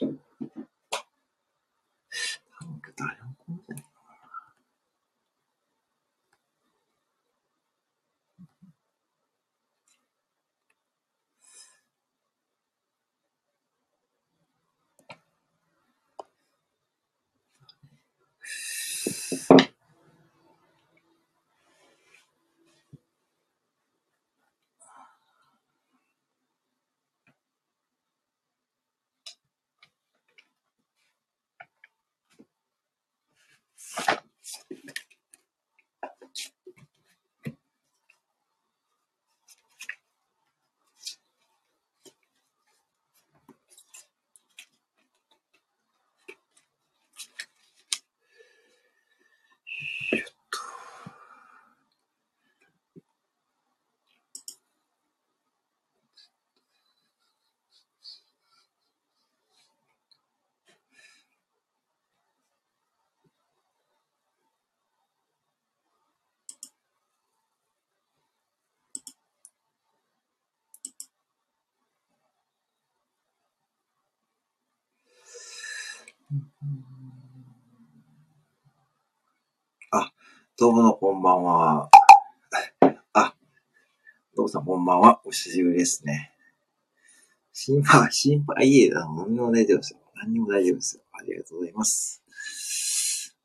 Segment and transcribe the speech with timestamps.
[0.00, 0.29] 多
[79.90, 80.12] あ、
[80.56, 81.90] どうもこんばんは。
[83.14, 83.34] あ、
[84.36, 85.20] どうもさんこんばんは。
[85.24, 86.32] お久しぶりですね。
[87.52, 89.98] 心配、心配、いえ、何も大丈夫ですよ。
[90.14, 91.02] 何にも大丈夫ですよ。
[91.10, 92.22] ありがとうございます。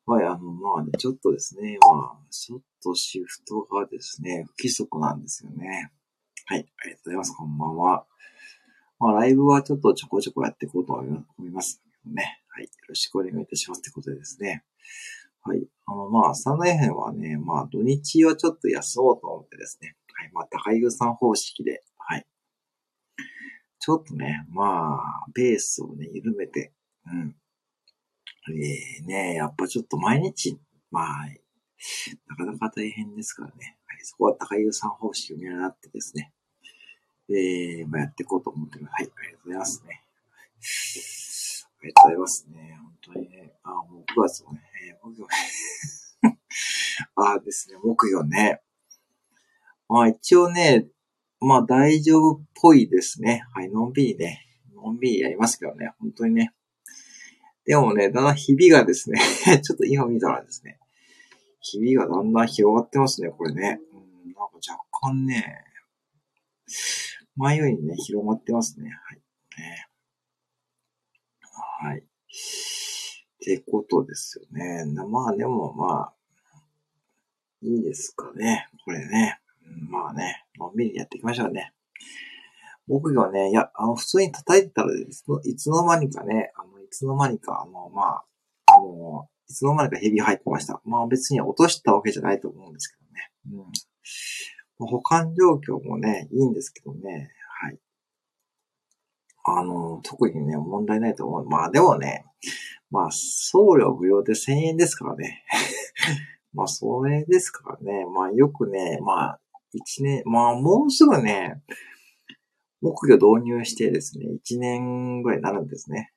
[0.06, 5.92] はい、あの、まあね、ちょっとですね、まあ、ちょっとシフトがですね、不規則なんですよね。
[6.46, 7.36] はい、ありがとうございます。
[7.36, 8.06] こんばんは。
[9.00, 12.45] まあ、ライブはちょっとちょこちょこやっていこうと思いますね。
[12.56, 14.64] はい、よろしくお願いいたしますってことでですね。
[15.42, 15.68] はい。
[15.88, 19.98] あの、まあ、三大編はね、まあ、土日はちょっと休もうと思ってですね。
[20.14, 20.32] はい。
[20.32, 22.26] まあ、高井さん方式で、はい。
[23.78, 26.72] ちょっとね、まあ、ペースをね、緩めて、
[27.06, 27.36] うん。
[28.58, 30.58] えー、ね、やっぱちょっと毎日、
[30.92, 31.08] まあ、
[32.30, 33.78] なかなか大変ですからね。
[33.86, 34.00] はい。
[34.04, 36.32] そこは高井さん方式を見習ってですね。
[37.28, 38.92] えー、まあ、やっていこうと思ってます。
[38.94, 39.12] はい。
[39.14, 41.15] ありがとうございますね。
[41.86, 42.78] ありがとうございますね。
[42.82, 43.54] 本当にね。
[43.64, 45.28] あ、もう9月もね、えー、木曜
[47.16, 48.62] あですね、木曜ね。
[49.88, 50.88] まあ一応ね、
[51.40, 53.44] まあ大丈夫っぽいですね。
[53.54, 56.54] はい、のんびりね、のんびりやりますけどね、本当にね。
[57.66, 59.20] でもね、だんだん日々がですね、
[59.62, 60.80] ちょっと今見たらですね、
[61.60, 63.80] 日々がだんだん広がってますね、これね。
[63.92, 65.64] うん、なんか若干ね、
[67.36, 68.90] 前よりね、広がってますね。
[68.90, 69.18] はい。
[69.58, 69.88] ね
[71.80, 72.00] はい。
[72.00, 72.04] っ
[73.40, 74.86] てことですよね。
[75.08, 76.14] まあでもまあ、
[77.62, 78.68] いいですかね。
[78.86, 79.40] これね。
[79.90, 81.74] まあね、のんびりやっていきましょうね。
[82.88, 88.26] 僕がね、いや、あの、普通に叩いてたらいつの、いつの間にかね、あの、いつの間にか、あの、まあ、
[88.68, 90.82] あの、いつの間にかヘビ入ってました。
[90.86, 92.96] まあ別に落としたわけじゃないと思うんですけ
[93.52, 93.66] どね。
[94.80, 94.88] うん。
[94.88, 97.32] 保管状況もね、いいんですけどね。
[97.62, 97.80] はい。
[99.48, 101.46] あの、特にね、問題ないと思う。
[101.48, 102.26] まあでもね、
[102.90, 105.44] まあ、送料無料で1000円ですからね。
[106.54, 108.06] まあ、それですからね。
[108.06, 109.40] まあ、よくね、まあ、
[109.74, 111.62] 1年、まあ、もうすぐね、
[112.82, 116.12] 木魚導入してですね、1年ぐらいになるんですね。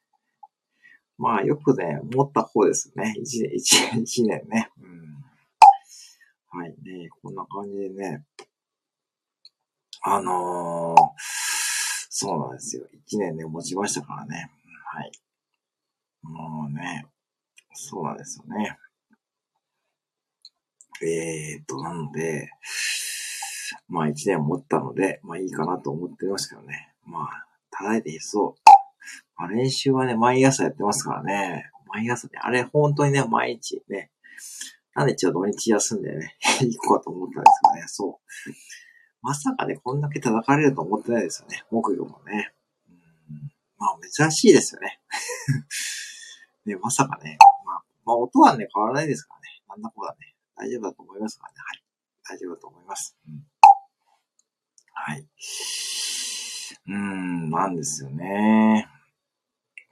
[1.18, 3.14] まあ、よくね、持った方ですね。
[3.18, 4.70] 1年、1年、1年ね。
[4.80, 4.98] うん。
[6.50, 8.24] はいね、こんな感じでね。
[10.02, 10.77] あのー、
[12.20, 12.82] そうなんですよ。
[13.08, 14.50] 1年ね、持ちましたからね。
[14.92, 15.12] はい。
[16.20, 17.06] もうね、
[17.72, 18.76] そうなんですよね。
[21.00, 22.50] えーと、なので、
[23.86, 26.92] まあ一年持ったので、まあいいかなと思ってますけどね。
[27.06, 28.70] まあ、叩いていいそう。
[29.36, 31.70] まあ練習はね、毎朝やってますからね。
[31.86, 34.10] 毎朝ね、あれ本当にね、毎日ね。
[34.96, 37.84] なんで一応土日休んでね、 行こうと思ったんですよね。
[37.86, 38.87] そう。
[39.22, 41.64] まさかね、こんだけ叩かれると思ってないですよね。
[41.70, 42.52] 木魚もね。
[43.30, 45.00] うんまあ珍しいですよね。
[46.66, 47.38] ね、まさかね。
[47.64, 49.46] まあ、まあ音はね、変わらないですからね。
[49.68, 50.34] なんだこだね。
[50.56, 51.58] 大丈夫だと思いますからね。
[51.60, 51.84] はい。
[52.24, 53.16] 大丈夫だと思います。
[53.26, 53.46] うん、
[54.92, 55.28] はい。
[56.86, 58.88] うーん、なんですよね。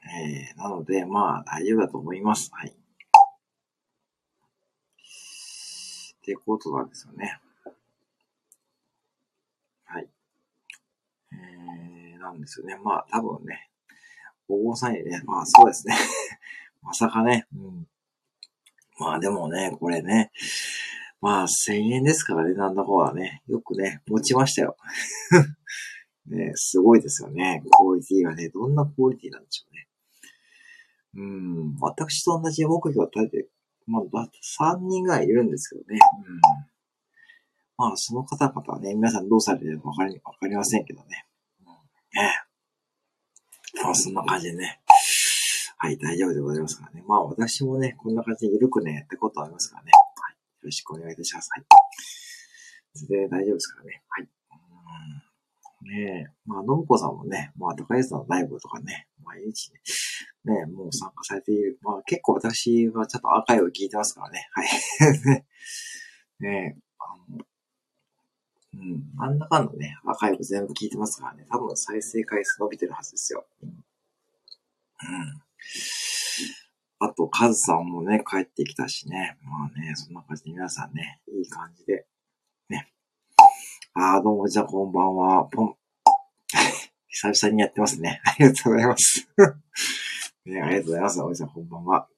[0.08, 2.50] えー、なので、まあ、大丈夫だと思います。
[2.52, 2.70] はい。
[2.70, 2.74] っ
[6.22, 7.40] てことなんですよね。
[9.84, 10.08] はい。
[11.32, 12.76] えー、なんですよね。
[12.82, 13.70] まあ、多分ね、
[14.48, 15.94] お坊さんにね、まあ、そうですね。
[16.82, 17.86] まさかね、うん。
[18.98, 20.30] まあでもね、これね、
[21.20, 23.42] まあ1000円ですからね、なんだこうだね。
[23.46, 24.76] よくね、持ちましたよ。
[26.26, 27.62] ね、すごいですよね。
[27.64, 29.88] クオリティがね、どんなクオリティなんでしょうね。
[31.14, 33.48] うん、私と同じ目標を立てて、
[33.86, 35.98] まあ、3人ぐらいいるんですけどね。
[36.26, 36.40] うん。
[37.78, 41.25] まあ、その方々はね、皆さんどうされてるかわかり、わかりませんけどね。
[42.16, 44.80] うん、ねまあ、そんな感じでね。
[45.78, 47.04] はい、大丈夫でございますからね。
[47.06, 49.92] まあ、私もね、こんな感じで緩くね、やってことありますからね。
[49.92, 50.32] はい。
[50.32, 51.50] よろしくお願いいたします。
[51.52, 51.66] はい。
[52.94, 54.02] それで大丈夫ですからね。
[54.08, 54.24] はい。
[54.24, 55.26] うん
[55.86, 56.32] ねえ。
[56.46, 59.80] まあ、のぶこさんもね、まあ、高安さんのライブとかね、毎日ね、
[60.44, 61.78] ね、もう参加されている。
[61.82, 64.48] まあ、結構私はちょっとアーカイブ聞いてますからね。
[64.52, 64.68] はい。
[66.40, 67.44] ねえ、あの、
[68.76, 73.46] うん、なんだかんだね、アーカイブ全部聞いてますからね、多分再生回数伸びてるはずですよ。
[73.62, 73.68] うん。
[73.68, 73.76] うん、
[76.98, 79.38] あと、カズさんもね、帰ってきたしね。
[79.42, 82.06] まあね、そんな感じで皆さんね、いい感じで、
[82.68, 82.92] ね。
[83.94, 85.44] あー、どうも、じゃあこんばんは。
[85.46, 85.76] ポン。
[87.08, 88.20] 久々にやってますね。
[88.24, 89.28] ありがとうございます。
[90.44, 91.22] ね、ありがとうございます。
[91.22, 92.08] おじさん、こんばんは。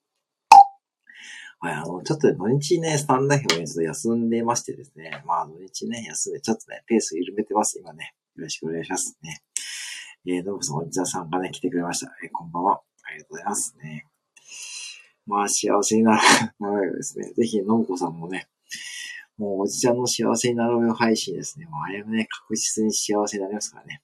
[1.60, 5.22] はい、あの、ちょっと土日ね、スタンダー表にちょっと休んでましてですね。
[5.26, 8.14] まあ、土日ね、休んで、ちょっとね、ペース緩めてます、今ね。
[8.36, 9.42] よろしくお願いしますね。
[10.26, 12.12] えー、ノブさん、おじさんがね、来てくれました。
[12.22, 12.80] えー、こんばんは。
[13.02, 14.06] ありがとうございますね。
[15.26, 16.22] まあ、幸せになる、
[16.60, 17.32] なるよですね。
[17.32, 18.48] ぜひ、のぶこさんもね、
[19.36, 21.66] もうおじちゃんの幸せになろうよ配信ですね。
[21.66, 24.02] もうあれもね、確実に幸せになりますからね。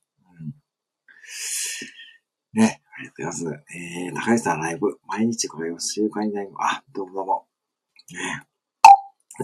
[2.54, 2.60] うん。
[2.60, 3.64] ね、ありがとうございます。
[3.76, 6.76] えー、高橋さんライブ、毎日これを習慣になります。
[6.76, 7.46] あ、どうもどうも。
[8.12, 8.46] ね。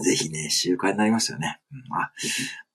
[0.01, 1.59] ぜひね、習慣になりましたよね。
[1.69, 2.13] うん、あ、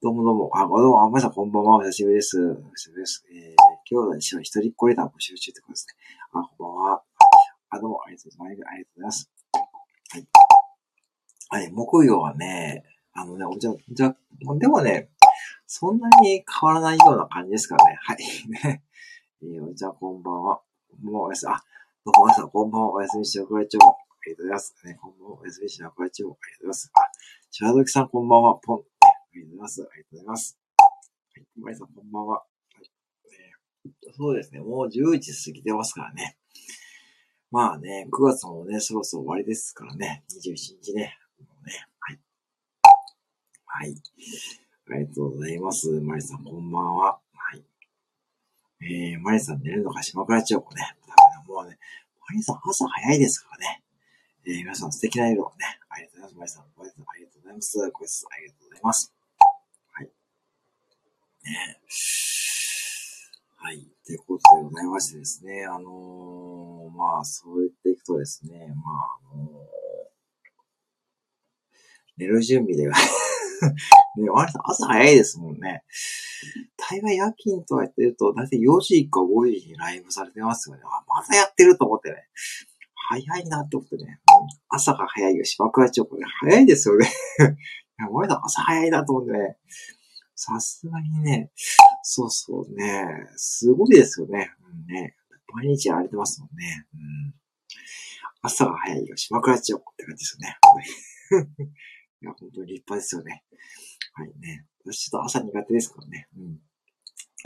[0.02, 0.50] どうもどうも。
[0.52, 1.76] あ、どうも、あ、まさこんばんは。
[1.76, 2.38] お久しぶりです。
[2.38, 3.24] お久しぶりです。
[3.32, 3.54] えー、
[3.86, 5.94] 兄弟一緒一人っ子レター募集中ってことですね。
[6.32, 7.02] あ、こんばんは。
[7.70, 8.68] あ、どうも、ありがとうございます。
[8.68, 9.30] ありがとうございます。
[10.10, 10.26] はい。
[11.48, 12.84] はい、木曜はね、
[13.14, 14.14] あのね、おじゃ、じゃ、
[14.58, 15.08] でもね、
[15.66, 17.98] そんなに変わらないような感じですからね。
[18.02, 18.18] はい。
[18.68, 18.84] ね。
[19.42, 20.60] えー、じゃ、こんばんは。
[20.96, 21.52] こんばんは、おやすみ。
[21.52, 21.60] あ、
[22.06, 22.92] どうも、皆さん、こんばんは。
[22.94, 23.90] おやすみしておくれちゃう。
[23.90, 24.74] ありがとうございます。
[24.86, 25.40] ね、こんばんは。
[25.40, 26.30] おやすみしておくれちゃう。
[26.30, 26.90] ありがとうございます。
[26.94, 27.00] あ、
[27.50, 28.54] チャードキさん、こんばんは。
[28.64, 28.78] ポン。
[28.78, 28.80] あ
[29.34, 29.82] りがとうございます。
[29.82, 30.58] ありがとうございます。
[30.78, 32.34] はい、皆さん、こんばんは。
[32.36, 32.44] は
[32.80, 32.90] い。
[33.26, 36.38] えー、そうですね、もう10時過ぎてますからね。
[37.50, 40.24] まあね、9月もね、そろそろ終わりですからね。
[40.32, 41.18] 21日ね。
[41.38, 42.20] もうね、はい。
[43.66, 43.94] はい。
[44.88, 46.00] ありがとうございます。
[46.00, 47.20] マリさん、こんばんは。
[48.86, 50.82] えー、マリさん寝るのか島倉千代子ね。
[51.48, 51.76] もうね、
[52.28, 53.82] マリさん朝早いですからね。
[54.46, 55.80] えー、皆さん素敵な夜をね。
[55.88, 56.62] ありがとうございます。
[56.76, 57.78] マリさん、ありがとうございます。
[57.78, 59.12] ご挨拶ありがとうございます。
[59.90, 60.06] はい。
[60.06, 61.80] ね
[63.56, 63.88] はい。
[64.04, 65.64] ということでございましてですね。
[65.64, 69.48] あのー、まあ、そう言っていくとですね、まあ、あのー、
[72.18, 72.94] 寝る準備では
[74.16, 75.84] ね、割と朝早いですもんね。
[76.76, 80.82] 大概夜勤とかやってると、だいたい4時か5時にライブされてますよね。
[80.84, 82.28] あ、まだやってると思ってね。
[83.08, 84.20] 早いなって思ってね。
[84.68, 87.06] 朝が早いよ、芝倉町これ早いですよね。
[87.98, 89.56] いや、割と朝早いなと思ってね。
[90.34, 91.50] さすがにね、
[92.02, 94.50] そうそうね、すごいですよね。
[94.70, 95.16] うんね。
[95.54, 96.86] 毎日やれてますもんね。
[96.94, 97.34] うん、
[98.42, 100.38] 朝が早いよ、島倉千代子って感じです
[101.30, 101.70] よね。
[102.26, 103.44] や、本当に立派ですよね。
[104.12, 104.66] はいね。
[104.84, 106.28] 私ちょっと朝苦手ですからね。
[106.36, 106.60] うん。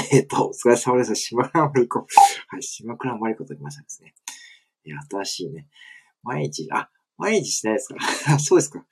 [0.12, 1.15] えっ、ー、と、お疲れ様です。
[1.15, 2.06] 島倉まりこ。
[2.49, 4.15] はい、島倉まりこと言いましたですね。
[4.84, 5.69] いや、新しいね。
[6.22, 7.99] 毎日、あ、毎日しないですか？
[8.39, 8.87] そうですか。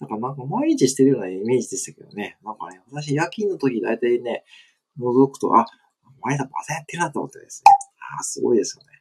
[0.00, 2.38] なんか、なんか毎日してるようなイメージでしたけどね。
[2.42, 4.44] なんかね、私夜勤の時大体ね、
[4.98, 5.66] 覗くと、あ、
[6.22, 7.72] 前田またやってるなと思ってですね。
[8.18, 8.92] あ、すごいですよね。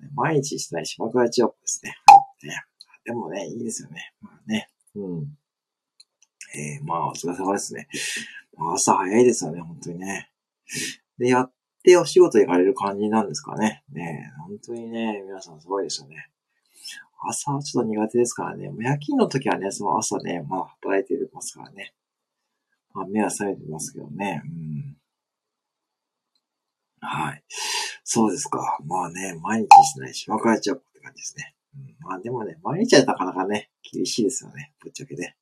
[0.00, 1.94] ね毎日してない島倉千代子ですね。
[2.42, 2.64] ね
[3.04, 4.12] でもね、いいですよね。
[4.20, 4.68] まあね。
[4.96, 5.38] うん。
[6.54, 7.88] えー、まあ、お疲れ様ですね。
[8.58, 10.30] 朝早いですよね、本当にね。
[11.18, 11.52] で、やっ
[11.84, 13.84] てお仕事行かれる感じなんですかね。
[13.92, 16.30] ね本当にね、皆さんすごいですよね。
[17.28, 18.68] 朝はちょっと苦手ですからね。
[18.70, 21.94] もう夜勤の時はね、その朝ね、まあ働いてますからね。
[22.92, 24.42] まあ目は覚めてますけどね。
[24.44, 24.96] うん。
[27.00, 27.44] はい。
[28.04, 28.78] そうですか。
[28.86, 31.55] まあね、毎日しないし、別れちゃうって感じですね。
[32.00, 34.72] まあでもね、毎日はなかなかね、厳しいですよね。
[34.82, 35.36] ぶっちゃけね。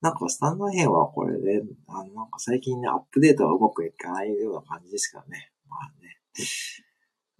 [0.00, 5.50] なんかスタンド編はこれで、あの、なんか最近ね、アップデートはうまくいかないような感じですからね。
[5.68, 6.18] まあね。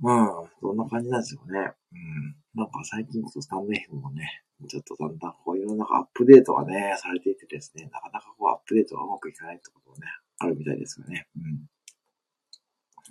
[0.01, 1.73] うん、そんな感じなんですよね。
[1.93, 2.37] うん。
[2.55, 10.07] なんか最近こそスタンド編もね、ちょっとだんだんこういろんなアップデートがね、されていてですね、なかなかこうアップデートがうまくいかないってこともね、
[10.39, 11.27] あるみたいですよね。
[11.37, 11.69] うん。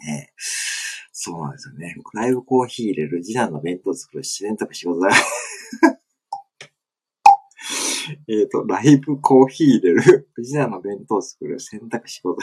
[0.06, 0.34] ね
[1.32, 1.96] そうなんですよね。
[2.14, 5.10] ライブコーヒー入れる、次男の弁当作る、自然とか仕事だ。
[8.30, 12.40] えっと、ライブコーヒー入れる、次男の弁当作る、選択仕事。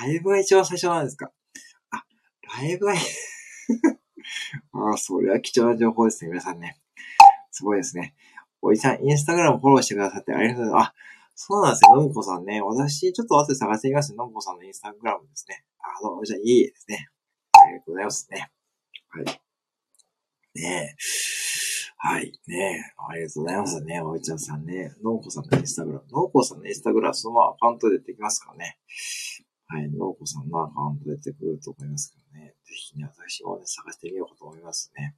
[0.00, 1.32] ライブが一番最初なんですか？
[1.90, 2.04] あ、
[2.60, 2.92] ライブが
[4.72, 6.80] ああ、それは貴重な情報ですね、皆さんね。
[7.50, 8.14] すごいですね。
[8.60, 10.88] おじさん、インスタグラムフォローしてくださってありがとうございます。
[10.88, 10.94] あ、
[11.34, 12.60] そうなんですよ、のむこさんね。
[12.60, 15.64] 私、ちょっと後で探してみますねのむこさんのインスタグラムですね。
[15.80, 17.08] あ、どうも、じゃあ、いいですね。
[17.68, 18.50] ありがとうございますね。
[19.10, 19.24] はい。
[20.60, 20.96] ねえ。
[22.00, 22.32] はい。
[22.46, 22.94] ねえ。
[22.96, 24.00] ありがとうございますね。
[24.00, 24.92] おいちゃんさんね。
[25.02, 26.04] のうこさんのインスタグラム。
[26.10, 28.78] のうこさんのインスタグラム、そのままアカウントでできますからね。
[29.66, 29.90] はい。
[29.90, 32.54] のうこさんのアカウント出てくると思いますけどね。
[32.64, 35.16] ぜひね、私もね、探してみようかと思いますね。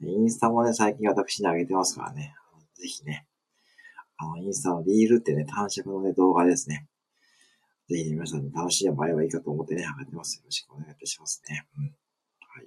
[0.00, 2.34] インスタもね、最近私に上げてますからね。
[2.74, 3.26] ぜひね。
[4.18, 6.88] あの、インスタのリールってね、短尺のね、動画ですね。
[7.88, 10.36] ぜひ、皆さんに楽しんでもらえばいいかと思ってね、上げてます。
[10.36, 11.66] よろしくお願いいたしますね。
[11.78, 11.84] うん。
[11.84, 11.90] は
[12.60, 12.66] い。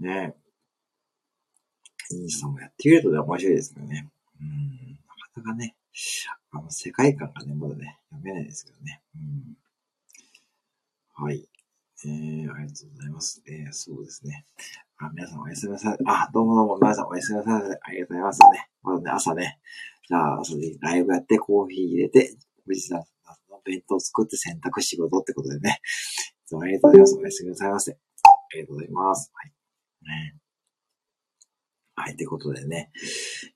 [0.00, 0.34] ね
[2.12, 4.10] インスタもやってみるとね、面白いですけどね。
[4.40, 4.90] うん。
[4.90, 4.96] な
[5.32, 5.76] かなかね、
[6.50, 9.00] あの、世界観がね、まだね、読めないですけどね。
[9.14, 9.18] う
[11.22, 11.24] ん。
[11.24, 11.48] はい。
[12.04, 13.40] えー、ありがとうございます。
[13.46, 14.44] えー、そうですね。
[14.98, 15.98] あ、皆さんおやすみなさい。
[16.06, 17.62] あ、どうもどうも、皆さんおやすみなさい。
[17.80, 18.70] ありがとうございますね。
[18.82, 19.60] まだね、朝ね、
[20.08, 23.04] じゃあ、朝でライブやって、コーヒー入れて、富士山
[23.64, 25.80] 弁当作って洗濯仕事ってことでね。
[26.44, 27.18] いつもありがとうございます。
[27.18, 27.92] おやすみなさいませ。
[27.92, 27.96] あ
[28.54, 29.30] りがとうございます。
[29.34, 29.52] はい。
[30.02, 30.36] ね。
[31.96, 32.90] はい、ってことでね。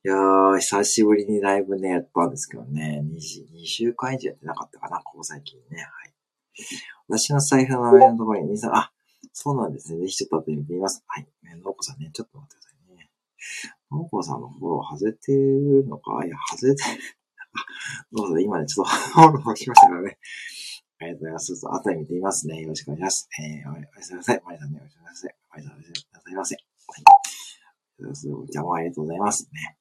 [0.05, 3.03] いやー、久しぶりにライブね、やったんですけどね。
[3.03, 5.79] 2, 2週間以上やってなかったかな、ここ最近ね。
[5.79, 6.15] はい。
[7.09, 8.93] 私の財布の上のところに、兄さ、あ、
[9.33, 10.01] そうなんですね。
[10.01, 11.03] ぜひちょっと後で見てみます。
[11.07, 11.27] はい。
[11.43, 13.11] ね、のうこさんね、ちょっと待ってくださいね。
[13.91, 16.25] のうこさんのフォロー外れてるのか？
[16.27, 16.89] いや、外れてる。
[18.13, 20.19] どうぞ、今ね、ちょっとフォローしましたからね。
[20.99, 21.47] ありがとうございます。
[21.47, 22.61] ちょっと後で見てみますね。
[22.61, 23.29] よろしくお願いします。
[23.41, 24.43] えー、おやすみなさい。
[24.45, 25.37] マリさんね、おやすみなさい。
[25.51, 26.57] マリさん、おやすみなさいませ。
[26.57, 28.17] はい。
[28.17, 29.79] すごい邪魔ありがとうございますね。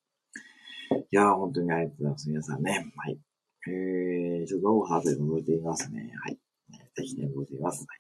[1.12, 2.30] いやー、本当にありがとうございます。
[2.30, 2.92] 皆さんね。
[2.96, 3.20] はい。
[3.68, 6.12] えー、ちょっとノーハートで覗いてみますね。
[6.22, 6.40] はい。
[6.96, 7.86] ぜひね、覗いてみます。
[7.88, 8.00] はい。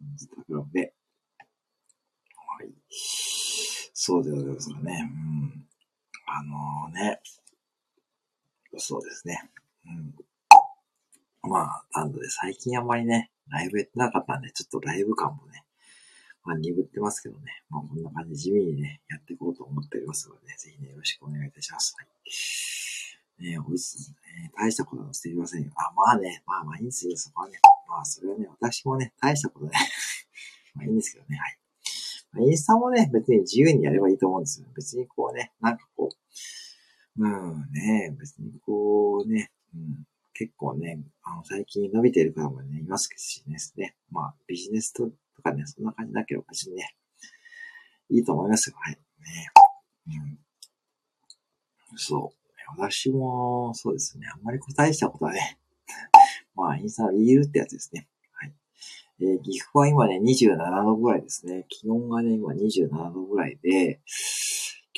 [0.00, 0.94] インスタグラムで。
[2.36, 2.72] はい。
[2.90, 5.10] そうでございますかね。
[5.10, 5.66] うん。
[6.26, 7.20] あのー、ね。
[8.76, 9.50] そうですね。
[9.86, 10.14] うん。
[11.50, 15.64] まあ、なんで最近あんまりね、ライブやってなかったんで、ちょっとライブ感もね、
[16.44, 17.62] まあ、鈍ってますけどね。
[17.70, 21.94] まあ、こんな感じで地味にね、やっていこうと思っておりますので、ね、ぜひね、よろしくお願いいたします。
[21.98, 22.08] はい。
[23.40, 24.50] ねおいしいね。
[24.58, 25.70] 大したことはしていませんよ。
[25.76, 27.58] あ、まあね、まあまあいいんですよ、そこはね。
[27.88, 29.72] まあ、それはね、私もね、大したことね。
[30.74, 31.58] まあいいんですけどね、はい。
[32.32, 34.66] まあ、インスタもね、別に自由にやればいいと思うんですよ。
[34.74, 36.16] 別にこうね、なんかこう、
[37.18, 43.42] うんね、別にこうね、うん、結構ね、あの、最近伸びている方もね、いますし
[43.76, 46.94] ね、まあ、ビジネスととかね、そんな感じだけど、別にね、
[48.10, 48.76] いいと思いますよ。
[48.78, 48.94] はい。
[48.94, 49.00] ね。
[50.08, 50.38] うん。
[51.96, 52.38] そう。
[52.76, 54.26] 私も、そうですね。
[54.34, 55.58] あんまり答えしたことはね。
[56.54, 58.08] まあ、インスタのリールってやつですね。
[58.32, 58.54] はい。
[59.20, 61.66] えー、岐阜は今ね、27度ぐらいですね。
[61.68, 64.00] 気温がね、今27度ぐらいで、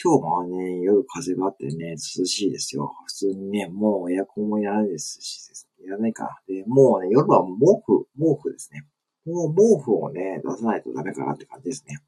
[0.03, 2.97] 今日もね、夜風があってね、涼しいですよ。
[3.07, 5.51] 普通にね、もうエアコンもいらないですし、
[5.85, 6.41] いらないか。
[6.49, 7.51] で、もうね、夜は毛
[7.85, 8.87] 布、毛布ですね。
[9.27, 11.99] もう毛布をね、出さないとダメかなって感じですね。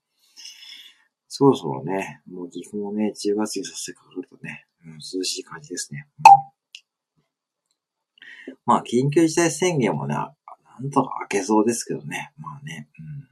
[1.28, 6.08] そろそろね、もう岐阜もね、10月にさせてかかるとね、うん、涼しい感じですね。
[8.64, 10.34] まあ、緊急事態宣言もね、な
[10.80, 12.32] んとか開けそうですけどね。
[12.38, 13.28] まあね、うん。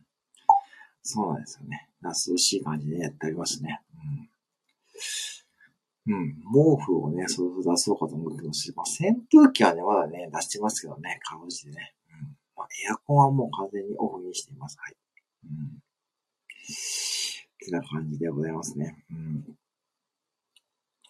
[1.03, 1.89] そうなんですよね。
[2.03, 3.81] 涼しい感じでやっておりますね。
[6.07, 6.37] うん。
[6.37, 11.95] 毛布をね、そろそろ出そうかと思ってますし、まあ、扇風機はね、まだね、出してますけどね、かろうじてね。
[12.11, 14.79] うんまあ、エアコンはもう完全にオフにしています。
[14.79, 14.97] はい。
[15.45, 15.51] うん。
[15.51, 15.53] っ
[17.63, 19.05] てな感じでございますね。
[19.11, 19.45] うん。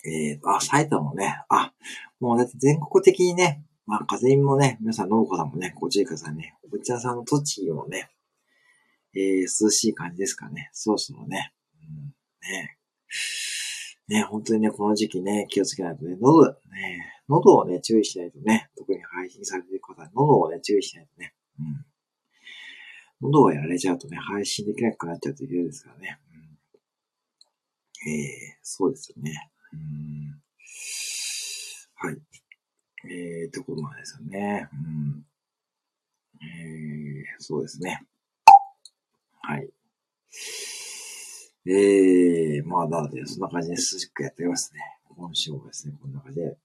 [0.05, 1.73] えーと、あ、埼玉もね、あ、
[2.21, 6.55] もうだって全国的にね、まあ、風邪もね、皆さん農家さんもね、ご注意くださいね。
[6.65, 8.11] おぶちゃさんの栃木もね、
[9.15, 10.71] えー、涼しい感じですかね。
[10.73, 11.53] そろそろね。
[11.83, 12.79] うん、ね。
[14.11, 16.57] ね、本当にね、この時期ね、気をつけないとね、喉、ね、
[17.29, 21.87] 喉をね、注意しないとね、特に配信されている方は喉をね、注意しないとね、うん。
[23.21, 26.19] 喉をやられちゃうとね、配信できなくなっちゃうと嫌ですからね。
[28.05, 29.49] うん、ええー、そうですよね。
[29.73, 30.43] うん。
[31.95, 32.19] はい。
[33.09, 34.69] ええー、ところなんですよね。
[34.73, 35.25] うん。
[36.43, 38.03] ええー、そうですね。
[39.43, 39.71] はい。
[41.67, 44.81] ええー、まあ、なので、そんな感じで涼しくやっておりますね。
[45.17, 46.57] 今週もですね、こんな感じで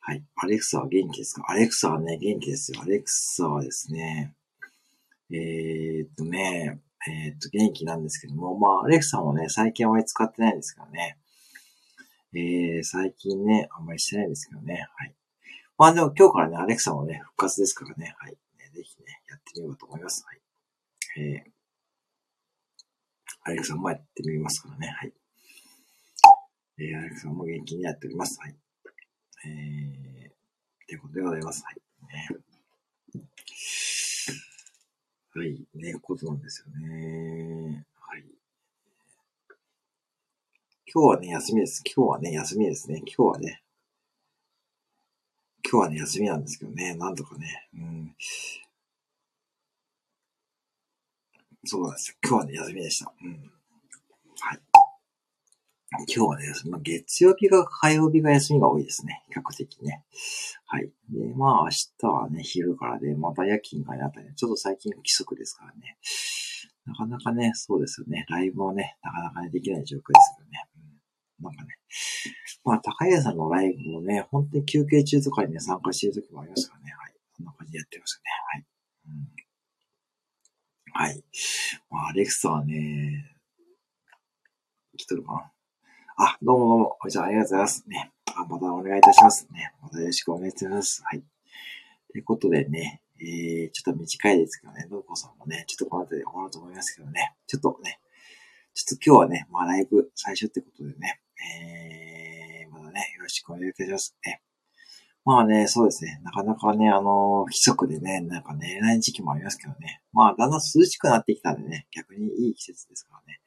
[0.00, 0.22] はい。
[0.36, 1.44] アレクサは元気ですか？
[1.48, 2.82] アレクサはね、元気ですよ。
[2.82, 4.34] アレクサはですね、
[5.30, 11.16] えー、っとね、えー、っと、元気なんですけども、まあ、アレクサもね、最近あまり使ってないですからね。
[12.34, 14.86] えー、最近ね、あんまりしてないんですけどね。
[14.96, 15.14] はい。
[15.78, 18.14] まあでも今日からね、アレクサもね、復活ですからね。
[18.18, 18.32] はい。
[18.32, 18.36] ね
[18.74, 20.24] ぜひね、やってみようと思います。
[20.26, 20.40] はい。
[21.16, 21.50] えー、
[23.46, 24.88] アレクさんもやってみますからね。
[24.88, 25.12] はい。
[26.78, 28.40] えー、アレクさんも元気にやっております。
[28.40, 28.56] はい。
[29.46, 31.62] えー、ということでございます。
[31.62, 31.76] はい。
[32.08, 32.28] ね、
[35.34, 35.66] はい。
[35.74, 37.84] ね、ことなんですよね。
[38.00, 38.24] はい。
[40.86, 41.82] 今日はね、休みです。
[41.84, 43.02] 今日はね、休みですね。
[43.04, 43.62] 今日はね、
[45.70, 48.16] 今日はね、休みなんですけどね、なんとかね、うん。
[51.64, 52.16] そうなんですよ。
[52.22, 53.12] 今日はね、休みでした。
[53.22, 53.30] うん。
[54.40, 54.60] はい。
[56.00, 59.22] 今日はね、まあ、月曜日が火曜日が休みが多いですね。
[59.28, 60.02] 比較的ね。
[60.66, 60.90] はい。
[61.10, 65.96] で、まあ明日はね、昼からで、また夜勤がなったり、ちょっと最近規則ですからね。
[66.86, 68.26] なかなかね、そうですよね。
[68.28, 70.66] ライブをね、なかなかね、できない状況ですけどね。
[71.38, 71.78] うん、なんかね。
[72.64, 76.92] まあ、高谷さんのライブもね、本当に休憩中とかにね、参加している時もありますからね。
[76.98, 77.14] はい。
[77.36, 78.30] そんな感じでやってますよね。
[78.52, 78.73] はい。
[80.96, 81.24] はい。
[81.90, 83.36] まあ、アレクサはね、
[84.96, 85.52] 来とるかな
[86.16, 86.98] あ、どうもどうも。
[87.08, 87.84] じゃあ、ありがとうございます。
[87.88, 88.12] ね。
[88.32, 89.72] あ、またお願いいたしますね。
[89.82, 91.02] またよろしくお願いします。
[91.04, 91.24] はい。
[92.12, 97.98] ということでね、えー、ちょっと短いですけどね、どうこさんもね、ちょっとこの後で終わると思いますけどね、ちょっとね、
[98.72, 101.20] ちょっと今日はね、まあライブ最初ってことでね、
[102.64, 104.42] えー、まだね、よろしくお願いいたしますね。
[105.24, 106.20] まあね、そうですね。
[106.22, 110.02] なかなかね、あの、規則でね、なんか寝れない時期もありますけどね。
[110.12, 113.40] まあ、だんだん涼しくなってきたんでね、逆にいい季節ですからね。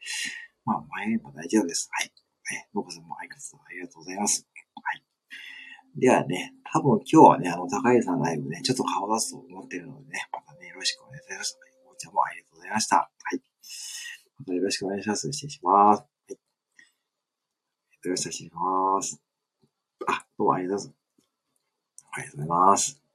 [0.65, 1.88] まあ、前も大丈夫です。
[1.91, 2.12] はい。
[2.51, 4.48] ね、のこさんも相方ありがとうございます。
[4.75, 5.03] はい。
[6.00, 11.60] ではね、多分今日はね、あの、高井さんライブね、ちょっと顔出すと思ってるのでね、またね、よろしくお願いします。
[11.86, 12.96] お茶もありがとうございました。
[12.96, 13.41] はい。
[14.39, 15.31] またよろしくお願いします。
[15.31, 16.00] 失礼します。
[16.00, 16.34] はい。
[16.34, 19.22] よろしくお願いします。
[20.07, 20.97] あ、どうもありがとうございます。
[22.18, 23.07] ありがとうございます。